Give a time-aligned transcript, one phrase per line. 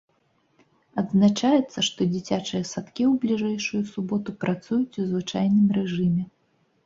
[1.01, 6.23] Адзначаецца, што дзіцячыя садкі ў бліжэйшую суботу працуюць у звычайным рэжыме.